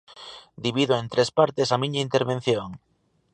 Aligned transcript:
Divido 0.67 0.93
en 1.01 1.07
tres 1.13 1.29
partes 1.37 1.67
a 1.69 1.77
miña 1.83 2.05
intervención. 2.07 2.69